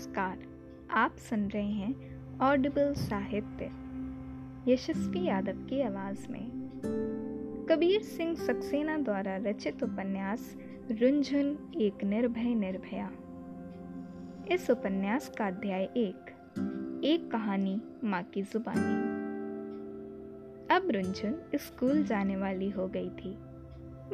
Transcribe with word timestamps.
नमस्कार। 0.00 0.38
आप 0.90 1.12
सुन 1.16 1.48
रहे 1.48 1.70
हैं 1.70 1.94
ऑडिबल 2.38 2.94
साहित्य। 2.94 3.64
यशस्वी 4.72 5.26
यादव 5.26 5.52
की 5.52 5.80
आवाज़ 5.82 6.28
में। 6.28 6.48
कबीर 7.70 8.02
सिंह 8.02 8.34
सक्सेना 8.34 8.98
द्वारा 8.98 9.36
रचित 9.36 9.82
उपन्यास 9.82 10.56
रुंझुन 10.90 11.72
एक 11.76 12.04
निर्भय 12.04 12.54
निर्भया। 12.54 13.10
इस 14.54 14.70
उपन्यास 14.70 15.32
का 15.38 15.46
अध्याय 15.46 15.82
एक 15.82 16.30
एक 17.04 17.30
कहानी 17.30 17.82
माँ 18.04 18.22
की 18.22 18.42
जुबानी। 18.42 18.94
अब 20.74 20.90
रुंझुन 20.90 21.34
स्कूल 21.54 22.02
जाने 22.02 22.36
वाली 22.36 22.70
हो 22.70 22.88
गई 22.88 23.08
थी। 23.08 23.36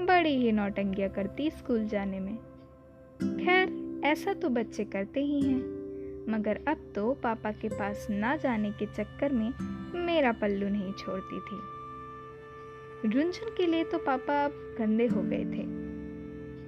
बड़ी 0.07 0.37
ही 0.37 0.53
नौटंगिया 0.53 1.09
करती 1.09 1.51
स्कूल 1.51 1.89
जाने 1.89 2.21
में। 2.21 2.37
खैर 3.23 3.86
ऐसा 4.05 4.33
तो 4.33 4.49
बच्चे 4.49 4.85
करते 4.85 5.21
ही 5.21 5.41
हैं। 5.41 5.61
मगर 6.29 6.59
अब 6.69 6.93
तो 6.95 7.13
पापा 7.23 7.51
के 7.53 7.69
पास 7.69 8.07
ना 8.11 8.37
जाने 8.37 8.71
के 8.73 8.87
चक्कर 8.87 9.33
में 9.33 9.53
मेरा 9.97 10.33
पल्लू 10.33 10.69
नहीं 10.69 10.93
छोड़ती 10.93 11.41
थी। 11.41 11.61
रुंझुन 13.09 13.55
के 13.57 13.67
लिए 13.67 13.85
तो 13.85 13.99
पापा 13.99 14.45
अब 14.45 14.53
गंदे 14.79 15.07
हो 15.07 15.23
गए 15.23 15.45
थे, 15.47 15.65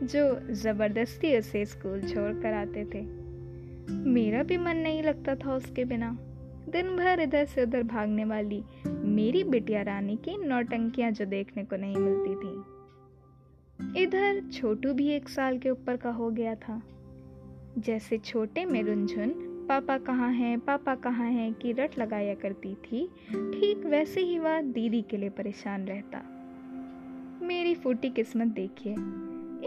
जो 0.06 0.54
ज़बरदस्ती 0.54 1.36
उसे 1.38 1.64
स्कूल 1.64 2.00
छोड़ 2.02 2.32
कर 2.32 2.52
आते 2.52 2.84
थे। 2.84 3.00
मेरा 4.10 4.42
भी 4.42 4.56
मन 4.56 4.76
नहीं 4.76 5.02
लगता 5.02 5.34
था 5.34 5.54
उसके 5.54 5.84
बिना। 5.84 6.16
दिन 6.68 6.96
भर 6.96 7.20
इधर 7.20 7.44
से 7.44 7.62
उधर 7.62 7.82
भागने 7.82 8.24
वाली 8.24 8.62
मेरी 8.86 9.44
बिटिया 9.44 9.82
रानी 9.82 10.16
की 10.16 10.36
नौटंकियाँ 10.38 11.10
जो 11.10 11.24
देखने 11.24 11.64
को 11.64 11.76
नहीं 11.76 11.96
मिलती 11.96 12.34
थी। 12.34 14.02
इधर 14.02 14.40
छोटू 14.50 14.92
भी 14.92 15.08
एक 15.08 15.28
साल 15.28 15.58
के 15.58 15.70
ऊपर 15.70 15.96
का 15.96 16.10
हो 16.10 16.30
गया 16.30 16.54
था। 16.54 16.80
जैसे 17.78 18.18
छोटे 18.18 18.64
में 18.64 18.82
रुंझुन 18.82 19.28
पापा 19.68 19.98
कहाँ 19.98 20.32
हैं? 20.32 20.60
पापा 20.60 20.94
कहाँ 20.94 21.30
हैं? 21.30 21.54
की 21.54 21.72
रट 21.72 21.98
लगाया 21.98 22.34
करती 22.34 22.74
थी, 22.74 23.06
ठीक 23.30 23.82
वैसे 23.86 24.20
ही 24.20 24.38
वह 24.38 24.60
दीदी 24.60 25.02
के 25.02 25.16
लिए 25.16 25.28
परेशान 25.28 25.86
रहता। 25.86 26.22
मेरी 27.42 27.74
फूटी 27.74 28.10
किस्मत 28.10 28.46
देखिए, 28.46 28.92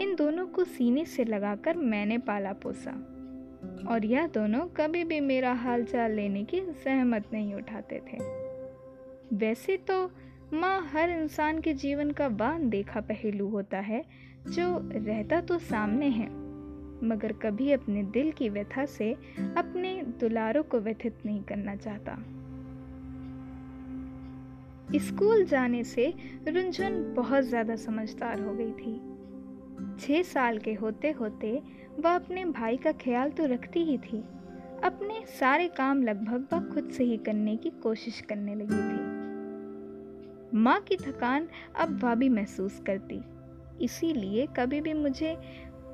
इन 0.02 0.14
दोनों 0.18 0.46
को 0.46 0.64
सीने 0.64 1.04
से 1.04 1.24
लगाकर 1.24 1.76
मैंने 1.76 2.18
पाला 2.18 2.52
पोसा। 2.52 2.90
और 3.88 4.04
यह 4.04 4.26
दोनों 4.26 4.60
कभी 4.60 5.04
भी 5.04 5.20
मेरा 5.20 5.52
हालचाल 5.52 6.12
लेने 6.12 6.44
की 6.44 6.60
सहमत 6.60 7.24
नहीं 7.32 7.54
उठाते 7.54 7.96
थे। 7.96 8.18
वैसे 9.36 9.76
तो 9.76 10.10
माँ 10.52 10.90
हर 10.92 11.10
इंसान 11.10 11.60
के 11.60 11.74
जीवन 11.74 12.10
का 12.10 12.28
बान 12.28 12.68
देखा 12.70 13.00
पहलू 13.00 13.48
होता 13.48 13.78
है, 13.78 14.04
जो 14.48 14.90
रहता 14.92 15.40
तो 15.40 15.58
सामने 15.58 16.08
है। 16.08 16.51
मगर 17.02 17.32
कभी 17.42 17.70
अपने 17.72 18.02
दिल 18.12 18.30
की 18.32 18.48
व्यथा 18.48 18.84
से 18.88 19.12
अपने 19.56 19.94
दुलारों 20.20 20.62
को 20.64 20.80
व्यथित 20.80 21.18
नहीं 21.26 21.42
करना 21.42 21.76
चाहता। 21.76 22.16
स्कूल 24.98 25.44
जाने 25.44 25.82
से 25.84 26.12
रुंझुन 26.48 27.02
बहुत 27.14 27.44
ज़्यादा 27.44 27.76
समझदार 27.78 28.40
हो 28.40 28.54
गई 28.54 28.72
थी। 28.74 29.00
छह 29.98 30.22
साल 30.24 30.58
के 30.58 30.72
होते 30.74 31.10
होते 31.10 31.60
वह 31.94 32.10
अपने 32.10 32.44
भाई 32.46 32.76
का 32.76 32.92
ख्याल 32.94 33.30
तो 33.30 33.46
रखती 33.46 33.84
ही 33.84 33.96
थी। 34.00 34.22
अपने 34.84 35.24
सारे 35.30 35.68
काम 35.68 36.02
लगभग 36.02 36.46
वह 36.52 36.72
खुद 36.74 36.90
से 36.90 37.04
ही 37.04 37.16
करने 37.16 37.56
की 37.56 37.70
कोशिश 37.82 38.20
करने 38.20 38.54
लगी 38.54 38.82
थी। 38.84 39.00
माँ 40.54 40.80
की 40.80 40.96
थकान 40.98 41.48
अब 41.76 41.98
वह 42.02 42.14
भी 42.14 42.28
महसूस 42.28 42.80
करती, 42.86 43.20
इसीलिए 43.80 44.46
कभी 44.56 44.80
भी 44.80 44.92
मुझे 44.94 45.36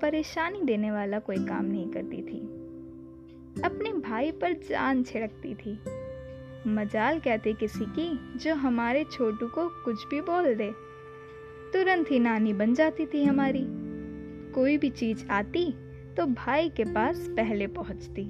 परेशानी 0.02 0.62
देने 0.62 0.90
वाला 0.90 1.18
कोई 1.18 1.36
काम 1.36 1.64
नहीं 1.64 1.90
करती 1.90 2.16
थी। 2.16 2.58
अपने 3.62 3.92
भाई 3.92 4.30
पर 4.32 4.52
जान 4.52 5.02
छिड़कती 5.02 5.54
थी। 5.54 5.78
मजाल 6.66 7.20
कहते 7.20 7.52
किसी 7.52 7.84
की, 7.84 8.38
जो 8.38 8.54
हमारे 8.54 9.04
छोटू 9.04 9.46
को 9.46 9.68
कुछ 9.84 10.06
भी 10.08 10.20
बोल 10.20 10.54
दे। 10.54 10.70
तुरंत 11.72 12.10
ही 12.10 12.18
नानी 12.18 12.52
बन 12.52 12.74
जाती 12.74 13.06
थी 13.06 13.24
हमारी। 13.24 13.64
कोई 14.52 14.78
भी 14.78 14.90
चीज़ 14.90 15.28
आती 15.28 15.72
तो 16.14 16.26
भाई 16.26 16.68
के 16.68 16.84
पास 16.84 17.16
पहले 17.30 17.66
पहुँचती। 17.66 18.24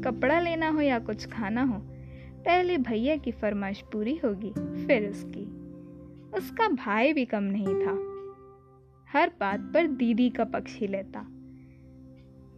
कपड़ा 0.00 0.40
लेना 0.40 0.68
हो 0.68 0.80
या 0.80 0.98
कुछ 0.98 1.26
खाना 1.26 1.62
हो, 1.62 1.82
पहले 2.44 2.78
भैया 2.78 3.16
की 3.16 3.32
फरमाइश 3.32 3.80
पूरी 3.92 4.16
होगी, 4.16 4.50
फिर 4.86 5.10
उसकी। 5.10 5.44
उसका 6.36 6.68
भाई 6.68 7.12
भी 7.12 7.24
कम 7.24 7.42
नहीं 7.42 7.74
था। 7.86 8.15
हर 9.16 9.30
बात 9.40 9.60
पर 9.74 9.86
दीदी 9.86 10.30
का 10.30 10.44
पक्ष 10.44 10.78
ही 10.78 10.86
लेता। 10.86 11.20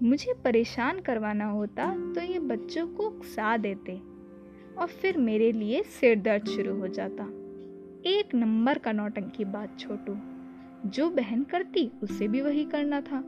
मुझे 0.02 0.32
परेशान 0.44 1.00
करवाना 1.00 1.44
होता 1.44 1.86
तो 2.14 2.20
ये 2.20 2.38
बच्चों 2.38 2.86
को 2.88 3.02
उकसा 3.02 3.56
देते 3.56 3.92
और 4.78 4.86
फिर 4.86 5.18
मेरे 5.18 5.52
लिए 5.52 5.82
सिर 5.82 6.18
दर्द 6.20 6.46
शुरू 6.46 6.74
हो 6.76 6.88
जाता। 6.88 7.24
एक 8.06 8.34
नंबर 8.34 8.78
का 8.78 8.92
नौटंकी 8.92 9.44
बात 9.44 9.78
छोटू। 9.78 10.14
जो 10.88 11.08
बहन 11.10 11.42
करती, 11.42 11.90
उसे 12.02 12.28
भी 12.28 12.40
वही 12.40 12.64
करना 12.64 13.00
था। 13.00 13.22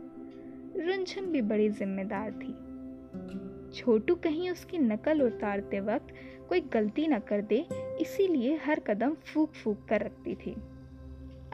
रुंझन 0.77 1.27
भी 1.27 1.43
बड़ी 1.43 1.69
जिम्मेदार 1.69 2.33
थी। 2.33 3.81
छोटू 3.81 4.15
कहीं 4.15 4.51
उसकी 4.51 4.79
नकल 4.79 5.23
उतारते 5.23 5.81
वक्त 5.81 6.15
कोई 6.49 6.61
गलती 6.61 7.07
न 7.07 7.19
कर 7.19 7.43
दे, 7.43 7.67
इसीलिए 8.01 8.57
हर 8.57 8.81
कदम 8.81 9.15
फूक 9.15 9.53
फूक 9.53 9.85
कर 9.89 10.01
रखती 10.01 10.35
थी। 10.35 10.57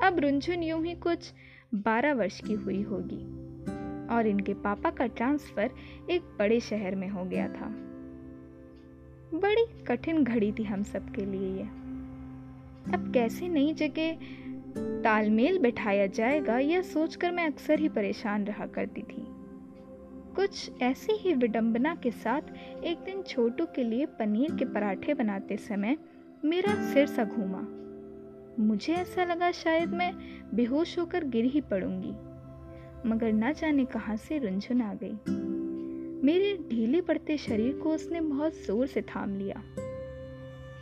अब 0.03 0.19
रुंझुन 0.19 0.63
यूँ 0.63 0.85
ही 0.85 0.95
कुछ 0.95 1.33
बारह 1.75 2.15
वर्ष 2.15 2.41
की 2.41 2.54
हुई 2.54 2.82
होगी 2.82 3.25
और 4.15 4.27
इनके 4.27 4.54
पापा 4.54 4.91
का 4.91 5.06
ट्रांसफ़र 5.06 5.71
एक 6.10 6.22
बड़े 6.38 6.60
शहर 6.60 6.94
में 6.94 7.09
हो 7.09 7.25
गया 7.25 7.49
था। 7.49 7.69
बड़ी 9.34 9.84
कठिन 9.84 10.25
घड़ी 10.25 10.53
थी 10.53 10.62
हम 10.62 10.82
सबके 10.82 11.25
लिए 11.25 11.56
ये। 11.56 11.62
अब 12.94 13.10
कैसे 13.15 13.49
नई 13.49 13.72
जगह 13.72 14.19
तालमेल 15.03 15.59
बैठाया 15.59 16.06
जाएगा, 16.06 16.59
यह 16.59 16.82
सोचकर 16.82 17.31
मैं 17.31 17.47
अक्सर 17.47 17.81
ही 17.81 17.88
परेशान 17.88 18.44
रहा 18.44 18.66
करती 18.66 19.03
थी। 19.03 19.27
कुछ 20.37 20.83
ऐसी 20.83 21.12
ही 21.12 21.34
विडंबना 21.34 21.94
के 21.94 22.10
साथ 22.10 22.43
एक 22.84 22.98
दिन 22.98 23.22
छोटू 23.22 23.66
के 23.66 23.84
लिए 23.84 24.06
पनीर 24.06 24.56
के 24.56 24.65
पराठे 24.65 25.15
बनाते 25.15 25.56
समय 25.56 25.97
मेरा 26.44 26.75
सिर 26.93 27.06
सा 27.06 27.25
घूमा। 27.25 27.66
मुझे 28.59 28.93
ऐसा 28.93 29.25
लगा 29.25 29.50
शायद 29.53 29.94
मैं 29.94 30.12
बेहोश 30.55 30.99
होकर 30.99 31.25
गिर 31.25 31.44
ही 31.44 31.61
पड़ूँगी। 31.61 32.11
मगर 33.09 33.33
न 33.33 33.53
जाने 33.53 33.84
कहाँ 33.84 34.17
से 34.17 34.39
रुंझुन 34.39 34.83
आ 34.83 34.94
गई। 34.94 35.17
मेरे 36.27 36.56
ढीले 36.71 37.00
पड़ते 37.00 37.37
शरीर 37.39 37.72
को 37.72 37.91
उसने 37.91 38.21
बहुत 38.21 38.55
ज़ोर 38.66 38.87
से 38.87 39.03
थाम 39.03 39.37
लिया। 39.39 39.62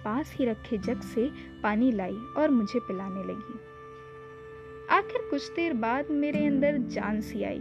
पास 0.05 0.35
ही 0.37 0.45
रखे 0.45 0.79
जग 0.79 1.01
से 1.01 1.31
पानी 1.63 1.93
लाई 1.93 2.17
और 2.37 2.51
मुझे 2.51 2.79
पिलाने 2.79 3.25
लगी। 3.25 3.59
आखिर 4.91 5.29
कुछ 5.31 5.51
देर 5.53 5.73
बाद 5.73 6.11
मेरे 6.11 6.47
अंदर 6.47 6.79
जान 6.79 7.21
सी 7.21 7.43
आई 7.43 7.61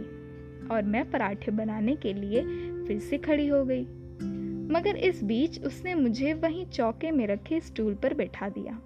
और 0.70 0.82
मैं 0.82 1.10
पराठे 1.10 1.50
बनाने 1.50 1.96
के 1.96 2.12
लिए 2.12 2.42
फिर 2.86 2.98
से 2.98 3.18
खड़ी 3.18 3.46
हो 3.46 3.64
गई। 3.64 3.84
मगर 4.74 4.96
इस 4.96 5.24
बीच 5.24 5.62
उसने 5.64 5.94
मुझे 5.94 6.32
वहीं 6.34 6.66
चौके 6.66 7.10
में 7.10 7.26
रखे 7.26 7.60
स्टूल 7.60 7.94
पर 7.94 8.14
बैठा 8.14 8.48
दिया। 8.48 8.80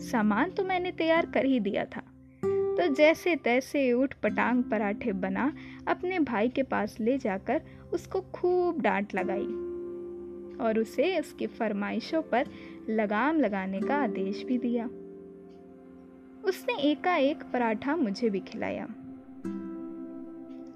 सामान 0.00 0.50
तो 0.50 0.64
मैंने 0.64 0.92
तैयार 0.92 1.26
कर 1.26 1.44
ही 1.44 1.60
दिया 1.60 1.84
था। 1.84 2.00
तो 2.70 2.94
जैसे 2.94 3.36
तैसे 3.36 3.92
उठ 3.92 4.14
पटांग 4.14 4.62
पराठे 4.64 5.12
बना, 5.12 5.52
अपने 5.88 6.18
भाई 6.18 6.48
के 6.48 6.62
पास 6.62 6.96
ले 7.00 7.18
जाकर 7.18 7.62
उसको 7.92 8.20
खूब 8.20 8.80
डांट 8.80 9.14
लगाई 9.14 9.46
और 10.58 10.78
उसे 10.78 11.20
उसकी 11.20 11.46
फरमाइशों 11.46 12.22
पर 12.22 12.46
लगाम 12.88 13.40
लगाने 13.40 13.80
का 13.80 13.96
आदेश 13.96 14.42
भी 14.42 14.58
दिया। 14.58 14.86
उसने 16.44 16.80
एकाएक 16.82 17.42
पराठा 17.52 17.96
मुझे 17.96 18.30
भी 18.30 18.40
खिलाया। 18.40 18.84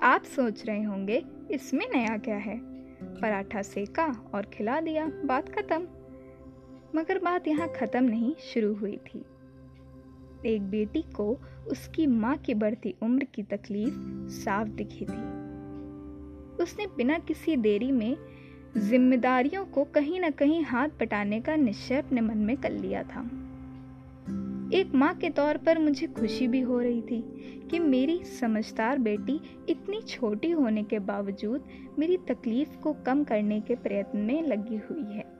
आप 0.02 0.22
सोच 0.24 0.66
रहे 0.66 0.82
होंगे, 0.82 1.24
इसमें 1.50 1.86
नया 1.94 2.16
क्या 2.16 2.36
है? 2.36 2.58
पराठा 3.20 3.62
सेका 3.62 4.30
और 4.34 4.46
खिला 4.46 4.80
दिया, 4.80 5.06
बात 5.24 5.48
खत्म। 5.48 5.86
मगर 6.94 7.18
बात 7.18 7.48
यहाँ 7.48 7.68
खत्म 7.68 8.04
नहीं, 8.04 8.34
शुरू 8.34 8.74
हुई 8.74 8.96
थी। 8.96 9.24
एक 10.46 10.62
बेटी 10.62 11.02
को 11.02 11.40
उसकी 11.70 12.06
माँ 12.06 12.36
की 12.36 12.54
बढ़ती 12.54 12.94
उम्र 13.02 13.24
की 13.24 13.42
तकलीफ़ 13.42 13.94
साफ़ 14.30 14.68
दिखी 14.68 15.04
थी। 15.04 15.44
उसने 16.62 16.86
बिना 16.86 17.18
किसी 17.18 17.56
देरी 17.56 17.92
में 17.92 18.16
जिम्मेदारियों 18.76 19.64
को 19.64 19.84
कहीं 19.84 20.20
ना 20.20 20.30
कहीं 20.30 20.62
हाथ 20.62 20.88
पटाने 20.88 21.40
का 21.40 21.56
निश्चय 21.56 21.96
अपने 21.96 22.20
मन 22.20 22.38
में 22.38 22.56
कर 22.56 22.70
लिया 22.70 23.02
था। 23.02 23.20
एक 24.74 24.92
माँ 24.94 25.14
के 25.14 25.30
तौर 25.30 25.56
पर 25.56 25.78
मुझे 25.78 26.06
खुशी 26.06 26.48
भी 26.48 26.60
हो 26.60 26.80
रही 26.80 27.02
थी 27.02 27.20
कि 27.70 27.78
मेरी 27.78 28.24
समझदार 28.24 28.98
बेटी 28.98 29.40
इतनी 29.68 30.00
छोटी 30.00 30.50
होने 30.50 30.82
के 30.82 30.98
बावजूद 30.98 31.64
मेरी 31.98 32.16
तकलीफ़ 32.16 32.76
को 32.78 32.92
कम 32.92 33.24
करने 33.24 33.60
के 33.60 33.74
प्रयत्न 33.74 34.18
में 34.18 34.42
लगी 34.42 34.76
हुई 34.76 35.14
है। 35.14 35.33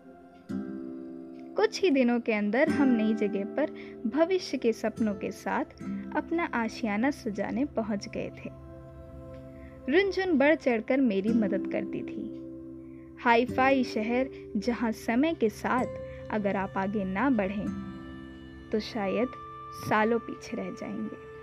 कुछ 1.56 1.80
ही 1.82 1.90
दिनों 1.90 2.20
के 2.20 2.32
अंदर 2.32 2.68
हम 2.68 2.88
नई 2.88 3.14
जगह 3.14 3.44
पर 3.44 3.70
भविष्य 4.06 4.58
के 4.58 4.72
सपनों 4.72 5.14
के 5.14 5.30
साथ 5.30 5.64
अपना 6.16 6.44
आशियाना 6.54 7.10
सजाने 7.10 7.64
पहुँच 7.64 8.08
गए 8.08 8.30
थे। 8.30 8.50
रुनझुन 9.92 10.38
बढ़ 10.38 10.54
चढ़कर 10.54 11.00
मेरी 11.00 11.28
मदद 11.28 11.68
करती 11.72 12.02
थी। 12.02 12.22
हाईफाई 13.22 13.84
शहर 13.84 14.30
जहाँ 14.56 14.92
समय 14.92 15.34
के 15.34 15.48
साथ 15.48 16.30
अगर 16.30 16.56
आप 16.56 16.74
आगे 16.76 17.04
ना 17.04 17.30
बढ़ें 17.30 17.66
तो 18.72 18.80
शायद 18.80 19.28
सालों 19.88 20.18
पीछे 20.18 20.56
रह 20.56 20.70
जाएँगे। 20.70 21.33